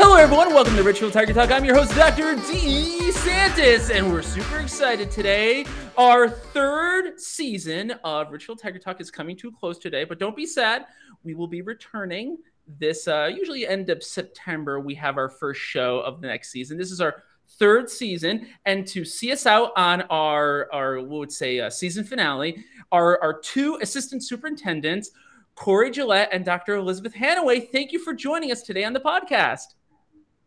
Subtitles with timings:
[0.00, 0.54] Hello, everyone.
[0.54, 1.50] Welcome to Ridgefield Tiger Talk.
[1.50, 2.34] I'm your host, Dr.
[2.34, 5.66] DeSantis, and we're super excited today.
[5.96, 10.36] Our third season of Ridgefield Tiger Talk is coming to a close today, but don't
[10.36, 10.86] be sad.
[11.24, 12.38] We will be returning
[12.78, 14.80] this uh, usually end of September.
[14.80, 16.78] We have our first show of the next season.
[16.78, 17.22] This is our
[17.58, 22.04] third season, and to see us out on our our what would say uh, season
[22.04, 25.10] finale, our two assistant superintendents.
[25.58, 26.76] Cory Gillette and Dr.
[26.76, 27.68] Elizabeth Hannaway.
[27.72, 29.74] thank you for joining us today on the podcast.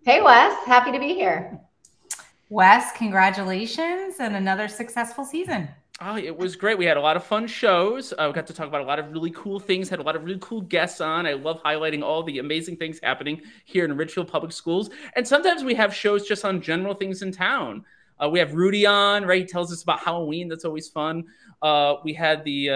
[0.06, 0.56] Hey, Wes.
[0.66, 1.60] Happy to be here.
[2.50, 5.68] Wes, congratulations and another successful season.
[6.00, 6.78] Oh, it was great.
[6.78, 8.14] We had a lot of fun shows.
[8.14, 10.16] Uh, we got to talk about a lot of really cool things, had a lot
[10.16, 11.28] of really cool guests on.
[11.28, 14.92] I love highlighting all the amazing things happening here in Ridgefield Public Schools.
[15.18, 17.84] And sometimes we have shows just on general things in town.
[18.18, 19.42] Uh, we have Rudy on, right?
[19.42, 20.48] He tells us about Halloween.
[20.48, 21.26] That's always fun.
[21.62, 22.70] Uh, we had the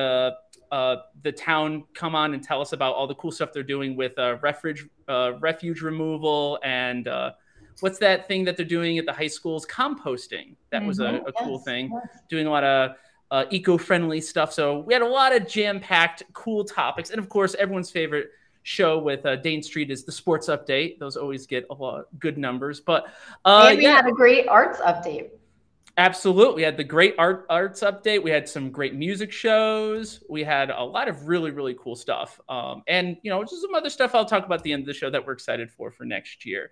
[0.71, 3.63] uh, uh, the town come on and tell us about all the cool stuff they're
[3.63, 7.31] doing with uh, refuge uh, refuge removal and uh,
[7.79, 10.87] what's that thing that they're doing at the high schools composting that mm-hmm.
[10.87, 11.15] was a, mm-hmm.
[11.15, 11.43] a yes.
[11.43, 12.21] cool thing yes.
[12.29, 12.91] doing a lot of
[13.31, 17.55] uh, eco-friendly stuff so we had a lot of jam-packed cool topics and of course
[17.55, 18.29] everyone's favorite
[18.63, 22.37] show with uh, Dane Street is the sports update those always get a lot good
[22.37, 23.07] numbers but
[23.45, 23.95] and we yeah.
[23.95, 25.29] had a great arts update
[25.97, 26.55] Absolutely.
[26.55, 28.21] We had the great art arts update.
[28.21, 30.21] We had some great music shows.
[30.29, 32.37] We had a lot of really, really cool stuff.
[32.49, 34.93] Um, and, you know, just some other stuff I'll talk about the end of the
[34.93, 36.71] show that we're excited for for next year.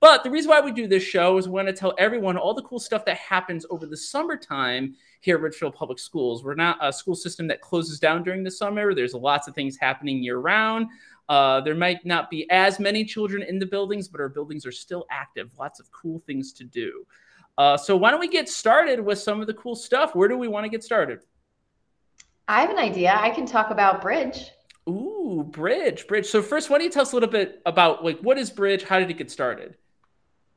[0.00, 2.54] But the reason why we do this show is we want to tell everyone all
[2.54, 6.42] the cool stuff that happens over the summertime here at Ridgefield Public Schools.
[6.42, 8.94] We're not a school system that closes down during the summer.
[8.94, 10.86] There's lots of things happening year round.
[11.28, 14.72] Uh, there might not be as many children in the buildings, but our buildings are
[14.72, 15.50] still active.
[15.58, 17.04] Lots of cool things to do.
[17.58, 20.14] Uh, so why don't we get started with some of the cool stuff?
[20.14, 21.20] Where do we want to get started?
[22.48, 23.14] I have an idea.
[23.14, 24.50] I can talk about Bridge.
[24.88, 26.26] Ooh, Bridge, Bridge.
[26.26, 28.82] So first, why don't you tell us a little bit about like what is Bridge?
[28.82, 29.76] How did it get started?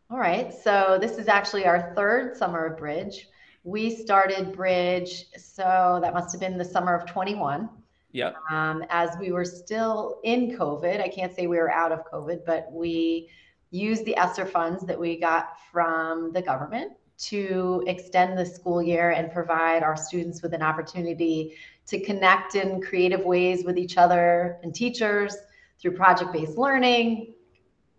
[0.10, 0.54] All right.
[0.54, 3.28] So this is actually our third summer of Bridge.
[3.64, 7.70] We started Bridge, so that must have been the summer of 21.
[8.12, 8.32] Yeah.
[8.50, 12.46] Um, as we were still in COVID, I can't say we were out of COVID,
[12.46, 13.30] but we
[13.76, 19.12] use the ESSER funds that we got from the government to extend the school year
[19.12, 21.56] and provide our students with an opportunity
[21.88, 25.36] to connect in creative ways with each other and teachers
[25.80, 27.34] through project based learning,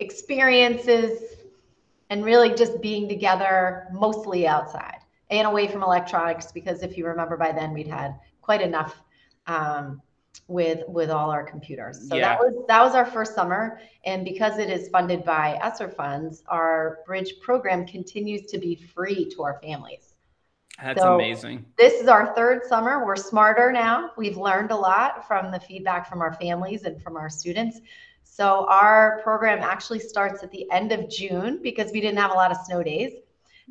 [0.00, 1.36] experiences,
[2.10, 4.98] and really just being together mostly outside
[5.30, 6.52] and away from electronics.
[6.52, 9.00] Because if you remember by then, we'd had quite enough
[9.46, 10.00] um,
[10.48, 12.08] with with all our computers.
[12.08, 12.28] So yeah.
[12.28, 16.42] that was that was our first summer, and because it is funded by ESSER funds,
[16.48, 20.14] our bridge program continues to be free to our families.
[20.82, 21.64] That's so amazing.
[21.78, 23.04] This is our third summer.
[23.04, 24.10] We're smarter now.
[24.16, 27.80] We've learned a lot from the feedback from our families and from our students.
[28.24, 32.34] So our program actually starts at the end of June because we didn't have a
[32.34, 33.12] lot of snow days.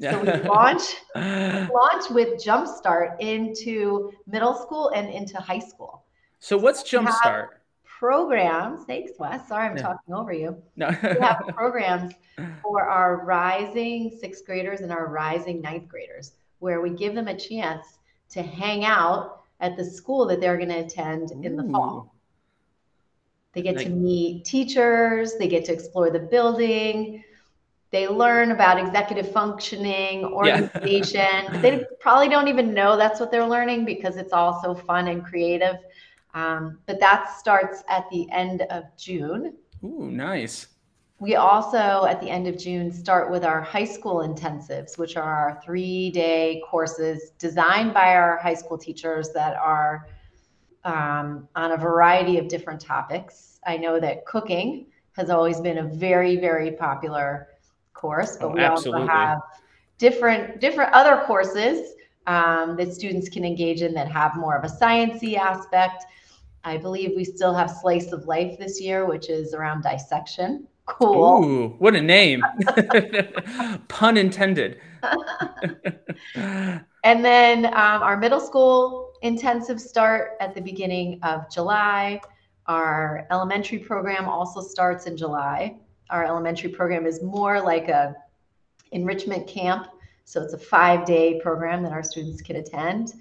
[0.01, 6.04] So we launch launch with Jumpstart into middle school and into high school.
[6.45, 7.47] So what's Jumpstart?
[7.85, 8.85] Programs.
[8.85, 9.47] Thanks, Wes.
[9.47, 9.81] Sorry, I'm yeah.
[9.81, 10.61] talking over you.
[10.75, 10.89] No.
[11.01, 12.13] we have programs
[12.61, 17.35] for our rising sixth graders and our rising ninth graders, where we give them a
[17.35, 17.97] chance
[18.29, 21.41] to hang out at the school that they're going to attend Ooh.
[21.41, 22.13] in the fall.
[23.53, 25.33] They get to meet teachers.
[25.39, 27.23] They get to explore the building.
[27.89, 31.15] They learn about executive functioning, organization.
[31.15, 31.59] Yeah.
[31.59, 35.25] they probably don't even know that's what they're learning because it's all so fun and
[35.25, 35.77] creative.
[36.35, 39.55] Um, but that starts at the end of June.
[39.83, 40.67] Ooh, nice.
[41.19, 45.23] We also, at the end of June, start with our high school intensives, which are
[45.23, 50.07] our three day courses designed by our high school teachers that are
[50.83, 53.61] um, on a variety of different topics.
[53.65, 57.47] I know that cooking has always been a very, very popular
[57.93, 59.03] course, but oh, we absolutely.
[59.03, 59.39] also have
[59.97, 61.93] different different other courses
[62.27, 66.05] um, that students can engage in that have more of a sciency aspect
[66.65, 70.67] I believe we still have Slice of Life this year, which is around dissection.
[70.87, 71.45] Cool.
[71.45, 72.43] Ooh, what a name.
[73.87, 74.81] Pun intended.
[76.35, 82.19] and then um, our middle school intensive start at the beginning of July.
[82.65, 85.77] Our elementary program also starts in July.
[86.09, 88.15] Our elementary program is more like a
[88.91, 89.87] enrichment camp.
[90.23, 93.13] So it's a five day program that our students can attend.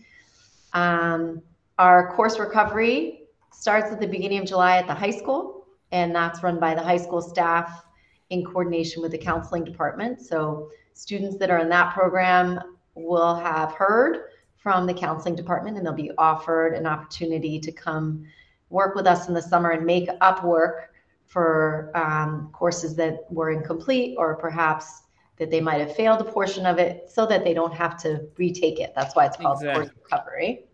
[0.73, 1.43] Um,
[1.79, 3.24] our course recovery
[3.55, 6.83] starts at the beginning of July at the high school, and that's run by the
[6.83, 7.85] high school staff
[8.31, 10.21] in coordination with the counseling department.
[10.21, 12.61] So students that are in that program
[12.95, 18.25] will have heard from the counseling department and they'll be offered an opportunity to come
[18.71, 20.95] work with us in the summer and make up work
[21.27, 25.03] for um, courses that were incomplete or perhaps
[25.37, 28.27] that they might have failed a portion of it so that they don't have to
[28.39, 28.93] retake it.
[28.95, 29.87] That's why it's called exactly.
[29.87, 30.65] course recovery.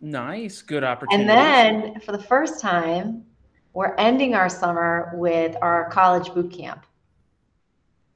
[0.00, 1.28] Nice, good opportunity.
[1.28, 3.24] And then for the first time,
[3.72, 6.86] we're ending our summer with our college boot camp.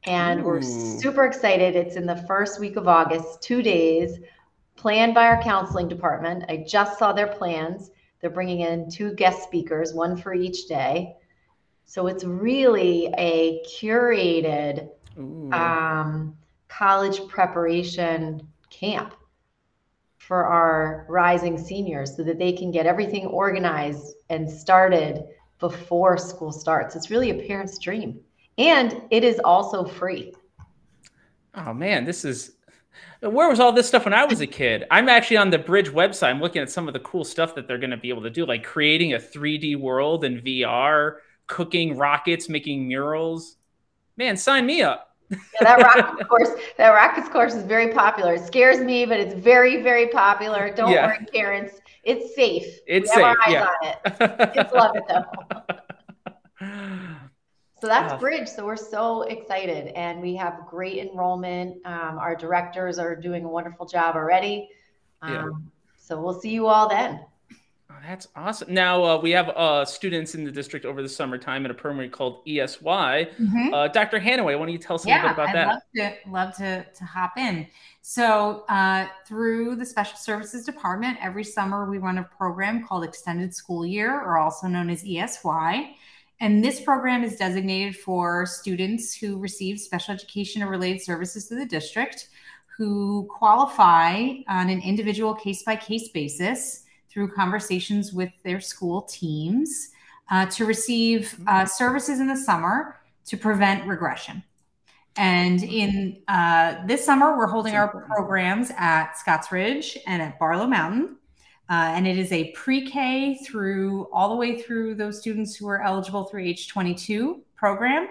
[0.04, 0.44] And Ooh.
[0.44, 1.76] we're super excited.
[1.76, 4.18] It's in the first week of August, two days,
[4.76, 6.44] planned by our counseling department.
[6.48, 7.90] I just saw their plans.
[8.20, 11.16] They're bringing in two guest speakers, one for each day.
[11.84, 14.88] So it's really a curated
[15.52, 16.36] um,
[16.68, 19.14] college preparation camp
[20.30, 25.24] for our rising seniors so that they can get everything organized and started
[25.58, 26.94] before school starts.
[26.94, 28.20] It's really a parent's dream.
[28.56, 30.32] And it is also free.
[31.56, 32.52] Oh man, this is
[33.18, 34.84] where was all this stuff when I was a kid?
[34.88, 36.28] I'm actually on the Bridge website.
[36.28, 38.30] I'm looking at some of the cool stuff that they're going to be able to
[38.30, 41.16] do, like creating a 3D world in VR,
[41.48, 43.56] cooking rockets, making murals.
[44.16, 48.34] Man, sign me up yeah, that rockets course, that rockets course is very popular.
[48.34, 50.72] It scares me, but it's very, very popular.
[50.74, 51.06] Don't yeah.
[51.06, 51.80] worry, parents.
[52.02, 52.80] It's safe.
[52.86, 53.36] It's we safe.
[53.48, 53.68] yeah.
[53.82, 54.54] It.
[54.54, 55.24] Kids love it though.
[57.80, 58.48] so that's Bridge.
[58.48, 61.84] So we're so excited, and we have great enrollment.
[61.86, 64.68] Um, our directors are doing a wonderful job already.
[65.22, 65.48] Um, yeah.
[65.96, 67.20] So we'll see you all then.
[68.06, 68.72] That's awesome.
[68.72, 72.10] Now uh, we have uh, students in the district over the summertime in a program
[72.10, 72.78] called ESY.
[72.82, 73.74] Mm-hmm.
[73.74, 74.18] Uh, Dr.
[74.18, 75.68] Hannaway, why don't you tell us yeah, a little bit about that?
[75.68, 76.26] I'd that?
[76.26, 77.66] Love to, love to, to hop in.
[78.02, 83.54] So uh, through the Special Services Department, every summer we run a program called Extended
[83.54, 85.96] School Year, or also known as ESY.
[86.40, 91.58] And this program is designated for students who receive special education or related services through
[91.58, 92.28] the district
[92.78, 99.90] who qualify on an individual case by case basis through conversations with their school teams
[100.30, 104.42] uh, to receive uh, services in the summer to prevent regression.
[105.16, 110.66] And in uh, this summer, we're holding our programs at Scotts Ridge and at Barlow
[110.66, 111.16] Mountain.
[111.68, 115.82] Uh, and it is a pre-K through all the way through those students who are
[115.82, 118.08] eligible through age 22 program.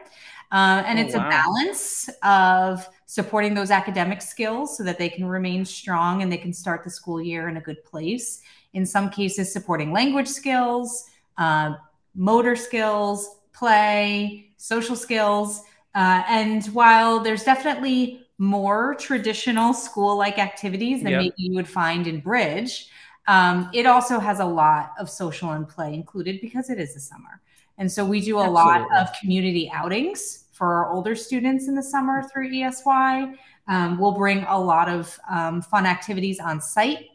[0.51, 1.25] Uh, and oh, it's wow.
[1.25, 6.37] a balance of supporting those academic skills so that they can remain strong and they
[6.37, 11.05] can start the school year in a good place in some cases supporting language skills,
[11.39, 11.73] uh,
[12.13, 15.63] motor skills, play, social skills.
[15.95, 21.21] Uh, and while there's definitely more traditional school like activities than yep.
[21.21, 22.89] maybe you would find in Bridge,
[23.27, 26.99] um, it also has a lot of social and play included because it is the
[26.99, 27.41] summer.
[27.79, 28.53] And so we do a Absolutely.
[28.53, 33.33] lot of community outings for our older students in the summer through ESY.
[33.69, 37.07] Um, we'll bring a lot of um, fun activities on site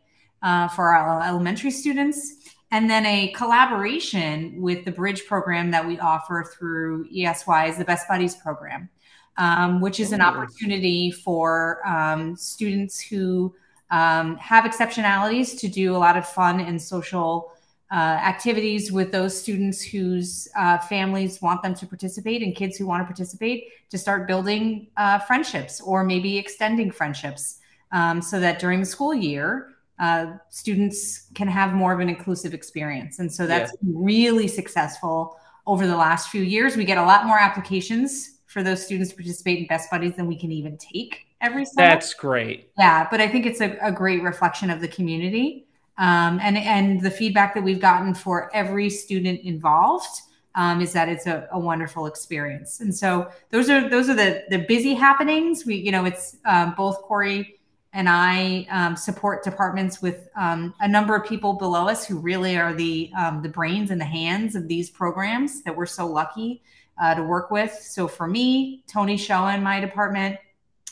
[0.43, 2.37] uh, for our elementary students.
[2.71, 7.85] And then a collaboration with the Bridge program that we offer through ESY is the
[7.85, 8.89] Best Buddies program,
[9.37, 13.55] um, which is an opportunity for um, students who
[13.91, 17.53] um, have exceptionalities to do a lot of fun and social
[17.95, 22.87] uh, activities with those students whose uh, families want them to participate and kids who
[22.87, 27.61] want to participate to start building uh, friendships or maybe extending friendships
[27.93, 32.53] um, so that during the school year, uh, students can have more of an inclusive
[32.53, 33.21] experience.
[33.21, 33.93] And so that's yeah.
[33.95, 35.39] really successful
[35.69, 36.77] over the last few years.
[36.77, 40.27] We get a lot more applications for those students to participate in Best Buddies than
[40.27, 41.91] we can even take every summer.
[41.91, 42.71] That's great.
[42.77, 47.01] Yeah, but I think it's a, a great reflection of the community um, and and
[47.01, 50.23] the feedback that we've gotten for every student involved.
[50.57, 54.45] Um, is that it's a, a, wonderful experience, and so those are those are the
[54.51, 55.67] the busy happenings.
[55.67, 57.59] We you know it's um, both Cory
[57.95, 62.57] and I um, support departments with um, a number of people below us who really
[62.57, 66.63] are the um, the brains and the hands of these programs that we're so lucky
[67.01, 67.73] uh, to work with.
[67.73, 70.39] So for me, Tony Shaw in my department,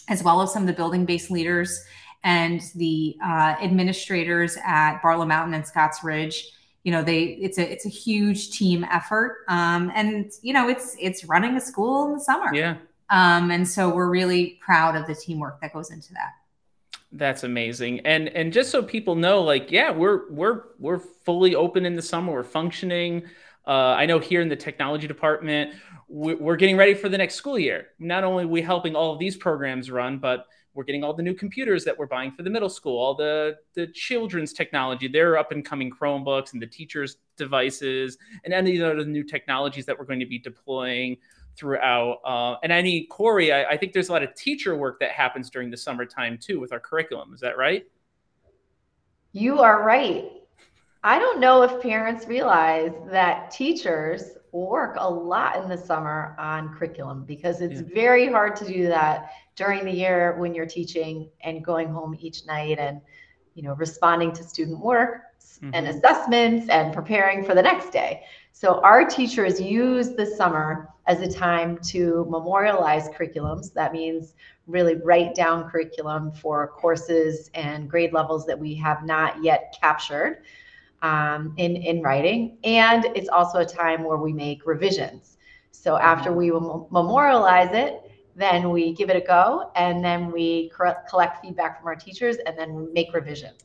[0.09, 1.85] as well as some of the building based leaders
[2.25, 6.51] and the uh, administrators at Barlow Mountain and Scotts Ridge.
[6.85, 10.97] You know, they it's a it's a huge team effort, um, and you know it's
[11.01, 12.55] it's running a school in the summer.
[12.55, 12.77] Yeah.
[13.11, 16.31] Um, and so we're really proud of the teamwork that goes into that.
[17.13, 18.01] That's amazing.
[18.01, 22.03] And and just so people know, like, yeah, we're we're we're fully open in the
[22.03, 22.33] summer.
[22.33, 23.25] We're functioning.
[23.67, 25.75] Uh, I know here in the technology department,
[26.09, 27.89] we're getting ready for the next school year.
[27.99, 31.23] Not only are we helping all of these programs run, but we're getting all the
[31.23, 35.37] new computers that we're buying for the middle school, all the the children's technology, their
[35.37, 39.99] up and coming Chromebooks and the teachers' devices, and any of the new technologies that
[39.99, 41.17] we're going to be deploying
[41.57, 42.21] throughout.
[42.25, 45.51] Uh, and any Cory, I, I, think there's a lot of teacher work that happens
[45.51, 47.35] during the summertime too with our curriculum.
[47.35, 47.85] Is that right?
[49.33, 50.31] You are right.
[51.05, 54.23] I don't know if parents realize that teachers
[54.53, 57.95] work a lot in the summer on curriculum because it's yeah.
[57.95, 62.47] very hard to do that during the year when you're teaching and going home each
[62.47, 63.01] night and
[63.55, 65.23] you know responding to student work
[65.63, 65.75] mm-hmm.
[65.75, 68.25] and assessments and preparing for the next day.
[68.53, 73.73] So our teachers use the summer as a time to memorialize curriculums.
[73.73, 74.35] That means
[74.67, 80.43] really write down curriculum for courses and grade levels that we have not yet captured
[81.03, 82.57] um, in, in writing.
[82.65, 85.37] And it's also a time where we make revisions.
[85.73, 86.39] So after mm-hmm.
[86.39, 90.71] we memorialize it, then we give it a go and then we
[91.09, 93.61] collect feedback from our teachers and then make revisions.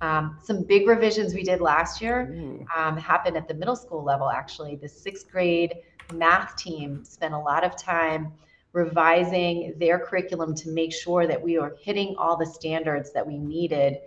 [0.00, 4.28] Um, some big revisions we did last year um, happened at the middle school level,
[4.28, 4.74] actually.
[4.74, 5.74] The sixth grade
[6.12, 8.32] math team spent a lot of time
[8.72, 13.38] revising their curriculum to make sure that we were hitting all the standards that we
[13.38, 13.98] needed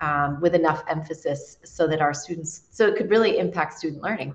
[0.00, 4.34] um, with enough emphasis so that our students, so it could really impact student learning.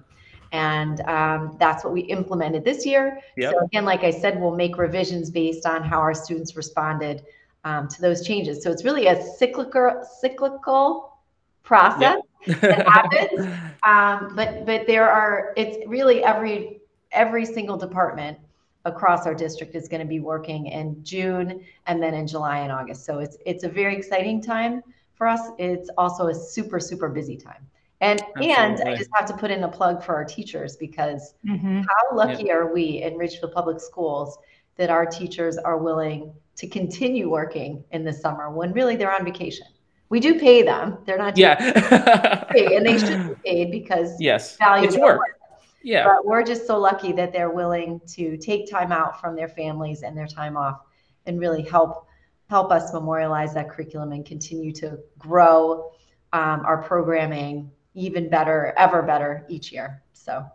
[0.52, 3.20] And um, that's what we implemented this year.
[3.38, 3.54] Yep.
[3.54, 7.24] So again, like I said, we'll make revisions based on how our students responded
[7.64, 8.64] um, to those changes.
[8.64, 11.18] So it's really a cyclical cyclical
[11.64, 12.62] process yep.
[12.62, 13.48] that happens.
[13.84, 18.38] Um, but but there are it's really every every single department
[18.86, 22.72] across our district is going to be working in June and then in July and
[22.72, 23.06] August.
[23.06, 24.82] So it's it's a very exciting time
[25.20, 27.68] for us, it's also a super, super busy time.
[28.02, 28.56] And Absolutely.
[28.56, 31.82] and I just have to put in a plug for our teachers because mm-hmm.
[31.82, 32.56] how lucky yep.
[32.56, 34.38] are we in Ridgefield Public Schools
[34.78, 39.26] that our teachers are willing to continue working in the summer when really they're on
[39.26, 39.68] vacation.
[40.08, 41.00] We do pay them.
[41.06, 45.20] They're not yeah, paid, and they should be paid because yes, value it's work.
[45.20, 45.38] work.
[45.84, 49.50] Yeah, but we're just so lucky that they're willing to take time out from their
[49.50, 50.80] families and their time off
[51.26, 52.08] and really help
[52.50, 55.92] help us memorialize that curriculum and continue to grow
[56.34, 60.02] um, our programming even better, ever better each year.
[60.14, 60.46] So,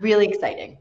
[0.00, 0.78] really exciting.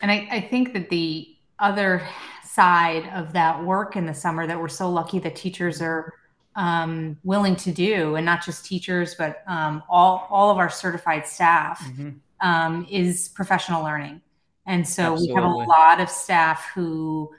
[0.00, 2.02] And I, I think that the other
[2.44, 6.12] side of that work in the summer that we're so lucky that teachers are
[6.56, 11.26] um, willing to do, and not just teachers, but um, all all of our certified
[11.26, 12.10] staff, mm-hmm.
[12.46, 14.20] um, is professional learning.
[14.66, 15.28] And so Absolutely.
[15.28, 17.30] we have a lot of staff who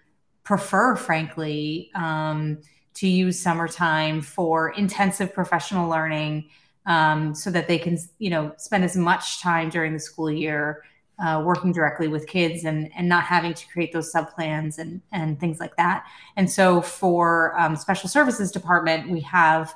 [0.44, 2.60] prefer, frankly, um,
[2.96, 6.50] to use summertime for intensive professional learning
[6.86, 10.84] um, so that they can, you know, spend as much time during the school year
[11.24, 15.02] uh, working directly with kids and, and not having to create those sub plans and,
[15.12, 16.06] and things like that.
[16.36, 19.74] And so for um, special services department, we have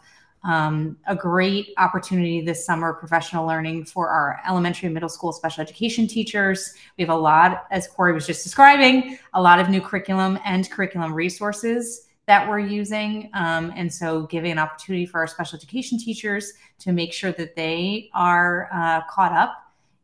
[0.47, 5.61] um, a great opportunity this summer, professional learning for our elementary and middle school special
[5.61, 6.73] education teachers.
[6.97, 10.69] We have a lot, as Cory was just describing, a lot of new curriculum and
[10.71, 13.29] curriculum resources that we're using.
[13.33, 17.55] Um, and so giving an opportunity for our special education teachers to make sure that
[17.55, 19.53] they are uh, caught up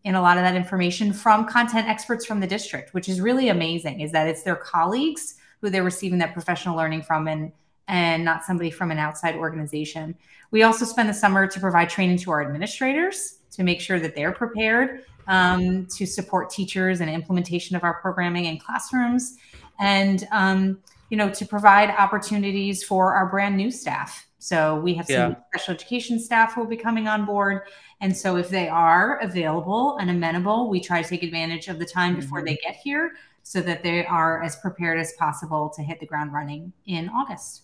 [0.04, 3.48] in a lot of that information from content experts from the district, which is really
[3.48, 7.54] amazing, is that it's their colleagues who they're receiving that professional learning from and
[7.88, 10.16] and not somebody from an outside organization.
[10.52, 14.16] We also spend the summer to provide training to our administrators to make sure that
[14.16, 19.38] they're prepared um, to support teachers and implementation of our programming in classrooms,
[19.80, 24.28] and um, you know to provide opportunities for our brand new staff.
[24.40, 25.36] So we have some yeah.
[25.54, 27.62] special education staff who will be coming on board,
[28.02, 31.86] and so if they are available and amenable, we try to take advantage of the
[31.86, 32.48] time before mm-hmm.
[32.48, 33.14] they get here
[33.44, 37.64] so that they are as prepared as possible to hit the ground running in August.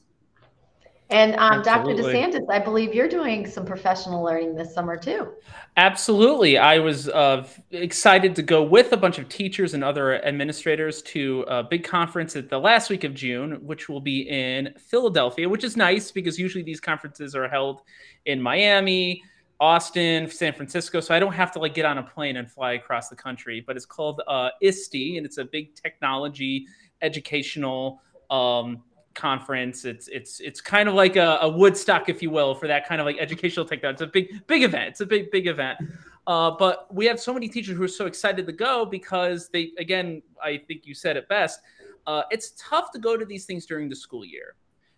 [1.11, 1.95] And um, Dr.
[1.95, 5.33] DeSantis, I believe you're doing some professional learning this summer too.
[5.75, 6.59] Absolutely.
[6.59, 11.45] I was uh, excited to go with a bunch of teachers and other administrators to
[11.47, 15.63] a big conference at the last week of June, which will be in Philadelphia, which
[15.63, 17.81] is nice because usually these conferences are held
[18.25, 19.23] in Miami,
[19.59, 20.99] Austin, San Francisco.
[20.99, 23.63] So I don't have to like get on a plane and fly across the country,
[23.65, 26.67] but it's called uh, ISTE and it's a big technology
[27.01, 28.83] educational um,
[29.19, 29.85] conference.
[29.85, 33.01] It's it's it's kind of like a, a, Woodstock, if you will, for that kind
[33.01, 34.03] of like educational technology.
[34.03, 34.89] It's a big big event.
[34.89, 35.79] It's a big big event.
[36.25, 39.71] Uh, but we have so many teachers who are so excited to go because they
[39.77, 41.59] again, I think you said it best.
[42.07, 44.55] Uh, it's tough to go to these things during the school year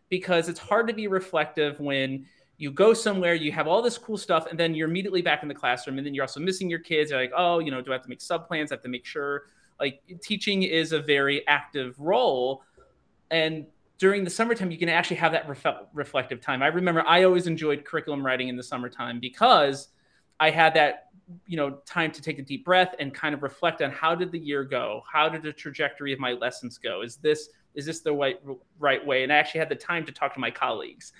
[0.09, 2.25] because it's hard to be reflective when
[2.61, 5.49] you go somewhere, you have all this cool stuff, and then you're immediately back in
[5.49, 7.09] the classroom, and then you're also missing your kids.
[7.09, 8.71] You're like, oh, you know, do I have to make sub plans?
[8.71, 9.45] I have to make sure.
[9.79, 12.61] Like teaching is a very active role,
[13.31, 13.65] and
[14.01, 16.63] during the summertime, you can actually have that ref- reflective time.
[16.63, 19.89] I remember I always enjoyed curriculum writing in the summertime because
[20.39, 21.09] I had that,
[21.45, 24.31] you know, time to take a deep breath and kind of reflect on how did
[24.31, 25.03] the year go?
[25.09, 27.03] How did the trajectory of my lessons go?
[27.03, 28.39] Is this is this the right
[28.79, 29.21] right way?
[29.21, 31.13] And I actually had the time to talk to my colleagues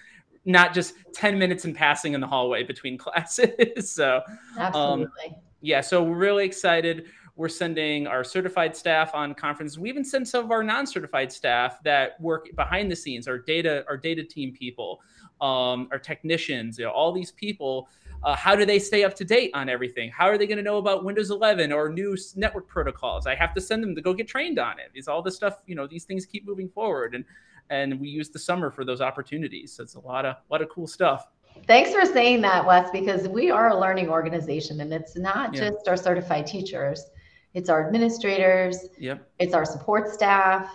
[0.43, 3.91] not just 10 minutes in passing in the hallway between classes.
[3.91, 4.23] so,
[4.57, 5.05] um, absolutely.
[5.27, 7.05] Um, yeah, so we're really excited.
[7.41, 9.79] We're sending our certified staff on conferences.
[9.79, 13.83] We even send some of our non-certified staff that work behind the scenes, our data,
[13.89, 15.01] our data team people,
[15.41, 17.89] um, our technicians, you know, all these people.
[18.23, 20.11] Uh, how do they stay up to date on everything?
[20.11, 23.25] How are they going to know about Windows 11 or new network protocols?
[23.25, 24.91] I have to send them to go get trained on it.
[24.93, 27.25] Is all this stuff, you know, these things keep moving forward, and
[27.71, 29.73] and we use the summer for those opportunities.
[29.73, 31.27] So it's a lot of lot of cool stuff.
[31.65, 35.69] Thanks for saying that, Wes, because we are a learning organization, and it's not yeah.
[35.69, 37.09] just our certified teachers;
[37.53, 39.29] it's our administrators, yep.
[39.39, 40.69] it's our support staff,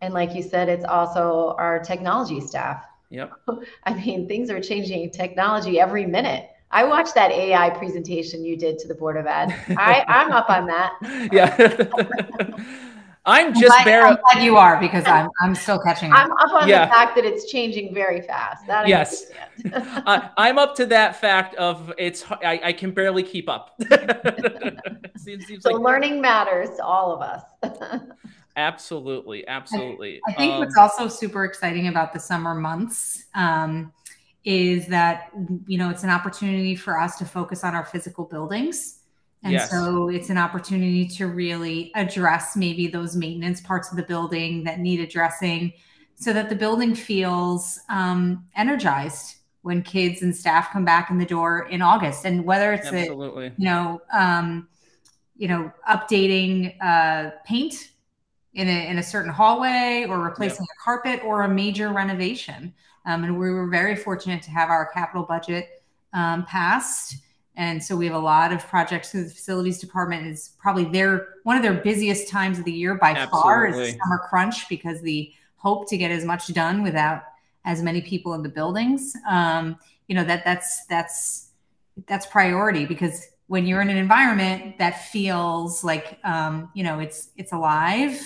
[0.00, 2.84] and like you said, it's also our technology staff.
[3.10, 3.32] Yep.
[3.84, 6.50] I mean, things are changing technology every minute.
[6.72, 9.52] I watched that AI presentation you did to the Board of Ed.
[9.76, 10.92] I, I'm up on that.
[11.32, 12.76] Yeah.
[13.26, 16.18] I'm just I'm glad, I'm glad you are because I'm I'm still catching up.
[16.18, 16.86] I'm up on yeah.
[16.86, 18.66] the fact that it's changing very fast.
[18.66, 19.26] That yes,
[19.72, 23.78] uh, I'm up to that fact of it's I, I can barely keep up.
[25.16, 27.42] seems, seems so like, learning matters to all of us.
[28.56, 30.20] absolutely, absolutely.
[30.26, 33.26] I, I think um, what's also super exciting about the summer months.
[33.34, 33.92] Um,
[34.46, 35.30] is that
[35.66, 38.99] you know it's an opportunity for us to focus on our physical buildings
[39.42, 39.70] and yes.
[39.70, 44.80] so it's an opportunity to really address maybe those maintenance parts of the building that
[44.80, 45.72] need addressing
[46.14, 51.24] so that the building feels um, energized when kids and staff come back in the
[51.24, 52.26] door in August.
[52.26, 53.46] And whether it's Absolutely.
[53.46, 54.68] a, you know, um,
[55.36, 57.92] you know, updating uh, paint
[58.52, 60.68] in a, in a certain hallway or replacing yep.
[60.78, 62.74] a carpet or a major renovation.
[63.06, 65.82] Um, and we were very fortunate to have our capital budget
[66.12, 67.16] um, passed
[67.60, 71.34] and so we have a lot of projects through the facilities department is probably their
[71.42, 73.38] one of their busiest times of the year by Absolutely.
[73.38, 77.20] far is the summer crunch because the hope to get as much done without
[77.66, 79.14] as many people in the buildings.
[79.28, 79.76] Um,
[80.08, 81.50] you know, that that's that's
[82.08, 87.28] that's priority because when you're in an environment that feels like um, you know it's
[87.36, 88.18] it's alive,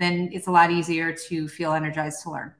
[0.00, 2.52] then it's a lot easier to feel energized to learn.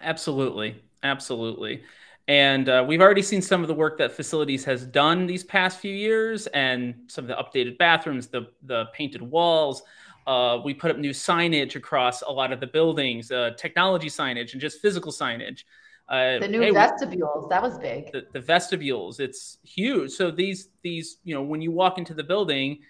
[0.00, 0.80] Absolutely.
[1.02, 1.82] Absolutely.
[2.28, 5.78] And uh, we've already seen some of the work that facilities has done these past
[5.80, 9.82] few years, and some of the updated bathrooms, the the painted walls.
[10.26, 14.52] Uh, we put up new signage across a lot of the buildings, uh, technology signage,
[14.52, 15.64] and just physical signage.
[16.06, 18.12] Uh, the new hey, vestibules we, that was big.
[18.12, 20.10] The, the, vestibules, it's huge.
[20.10, 22.80] So these these you know when you walk into the building,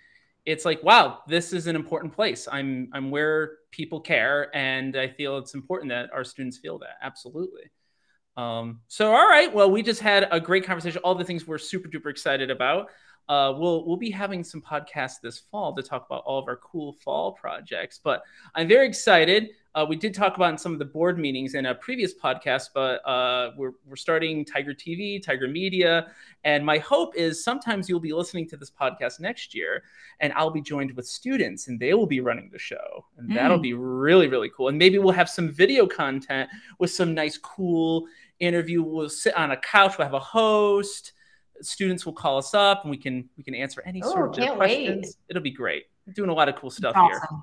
[0.46, 2.48] it's like wow, this is an important place.
[2.51, 6.96] I'm I'm where people care, and I feel it's important that our students feel that.
[7.03, 7.70] Absolutely.
[8.38, 9.53] Um, so, all right.
[9.53, 11.01] Well, we just had a great conversation.
[11.03, 12.88] All the things we're super duper excited about.
[13.29, 16.57] Uh, we'll we'll be having some podcasts this fall to talk about all of our
[16.57, 18.01] cool fall projects.
[18.03, 18.23] But
[18.55, 19.51] I'm very excited.
[19.75, 22.71] Uh, we did talk about in some of the board meetings in a previous podcast,
[22.75, 26.11] but uh, we're we're starting Tiger TV, Tiger Media,
[26.45, 29.85] and my hope is sometimes you'll be listening to this podcast next year,
[30.21, 33.35] and I'll be joined with students, and they will be running the show, and mm.
[33.35, 34.69] that'll be really really cool.
[34.69, 38.07] And maybe we'll have some video content with some nice cool
[38.41, 38.83] interview.
[38.83, 39.99] We'll sit on a couch.
[39.99, 41.12] We'll have a host.
[41.62, 44.57] Students will call us up, and we can we can answer any Ooh, sort of
[44.57, 45.07] questions.
[45.07, 45.16] Wait.
[45.29, 45.85] It'll be great.
[46.07, 47.21] We're doing a lot of cool stuff awesome.
[47.31, 47.38] here.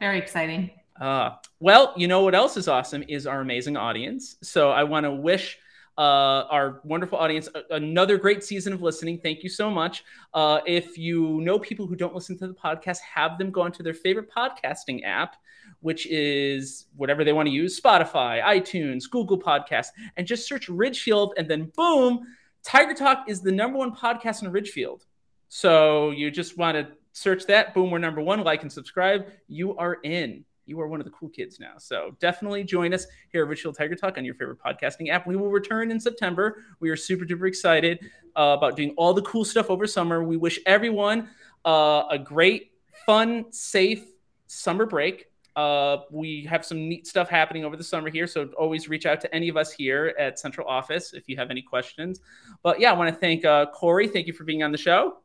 [0.00, 0.70] Very exciting.
[1.00, 1.30] Uh,
[1.60, 4.36] well, you know what else is awesome is our amazing audience.
[4.42, 5.58] So I want to wish
[5.96, 9.18] uh, our wonderful audience another great season of listening.
[9.18, 10.04] Thank you so much.
[10.34, 13.82] Uh, if you know people who don't listen to the podcast, have them go onto
[13.82, 15.36] their favorite podcasting app
[15.80, 21.34] which is whatever they want to use Spotify, iTunes, Google Podcasts, and just search Ridgefield.
[21.36, 22.26] And then boom,
[22.64, 25.06] Tiger Talk is the number one podcast in Ridgefield.
[25.48, 27.74] So you just want to search that.
[27.74, 28.42] Boom, we're number one.
[28.44, 29.26] Like and subscribe.
[29.48, 30.44] You are in.
[30.66, 31.72] You are one of the cool kids now.
[31.78, 35.26] So definitely join us here at Ridgefield Tiger Talk on your favorite podcasting app.
[35.26, 36.62] We will return in September.
[36.80, 38.00] We are super duper excited
[38.36, 40.22] uh, about doing all the cool stuff over summer.
[40.22, 41.30] We wish everyone
[41.64, 42.72] uh, a great,
[43.06, 44.04] fun, safe
[44.46, 45.26] summer break.
[45.58, 49.20] Uh, we have some neat stuff happening over the summer here, so always reach out
[49.20, 52.20] to any of us here at Central Office if you have any questions.
[52.62, 54.06] But yeah, I want to thank uh, Cory.
[54.06, 55.16] Thank you for being on the show.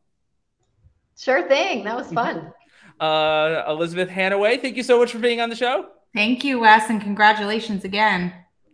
[1.15, 1.84] Sure thing.
[1.84, 2.52] That was fun.
[3.00, 5.89] Uh, Elizabeth Hannaway, thank you so much for being on the show.
[6.15, 8.34] Thank you, Wes, and congratulations again.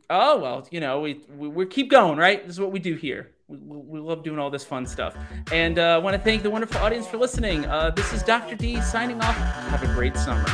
[0.09, 2.41] Oh well, you know we we, we keep going, right?
[2.41, 3.31] This is what we do here.
[3.49, 5.17] We, we love doing all this fun stuff.
[5.51, 7.65] And uh, I want to thank the wonderful audience for listening.
[7.65, 8.55] Uh, this is Dr.
[8.55, 9.35] D signing off.
[9.35, 10.45] Have a great summer.